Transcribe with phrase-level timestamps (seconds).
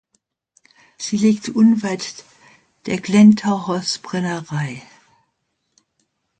[0.97, 2.25] Sie liegt unweit
[2.87, 4.81] der Glentauchers-Brennerei.